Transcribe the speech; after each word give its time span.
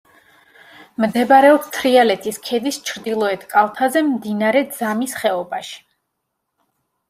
მდებარეობს 1.03 1.69
თრიალეთის 1.75 2.41
ქედის 2.49 2.81
ჩრდილოეთ 2.91 3.47
კალთაზე, 3.53 4.05
მდინარე 4.11 4.67
ძამის 4.81 5.17
ხეობაში. 5.23 5.81